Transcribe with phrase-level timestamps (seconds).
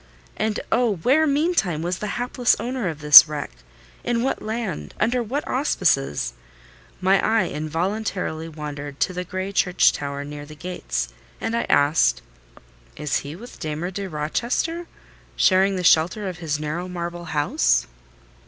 [0.35, 0.95] And oh!
[1.03, 3.51] where meantime was the hapless owner of this wreck?
[4.03, 4.95] In what land?
[4.99, 6.33] Under what auspices?
[6.99, 11.09] My eye involuntarily wandered to the grey church tower near the gates,
[11.39, 12.23] and I asked,
[12.97, 14.87] "Is he with Damer de Rochester,
[15.35, 17.85] sharing the shelter of his narrow marble house?"